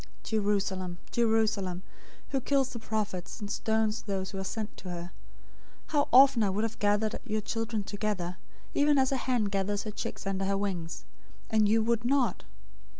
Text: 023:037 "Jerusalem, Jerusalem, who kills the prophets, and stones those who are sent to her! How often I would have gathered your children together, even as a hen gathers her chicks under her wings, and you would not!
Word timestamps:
023:037 0.01 0.07
"Jerusalem, 0.31 0.97
Jerusalem, 1.11 1.83
who 2.29 2.41
kills 2.41 2.69
the 2.73 2.79
prophets, 2.79 3.39
and 3.39 3.51
stones 3.51 4.01
those 4.01 4.31
who 4.31 4.39
are 4.39 4.43
sent 4.43 4.75
to 4.77 4.89
her! 4.89 5.11
How 5.89 6.07
often 6.11 6.41
I 6.41 6.49
would 6.49 6.63
have 6.63 6.79
gathered 6.79 7.19
your 7.23 7.41
children 7.41 7.83
together, 7.83 8.37
even 8.73 8.97
as 8.97 9.11
a 9.11 9.17
hen 9.17 9.43
gathers 9.45 9.83
her 9.83 9.91
chicks 9.91 10.25
under 10.25 10.45
her 10.45 10.57
wings, 10.57 11.05
and 11.51 11.69
you 11.69 11.83
would 11.83 12.03
not! 12.03 12.45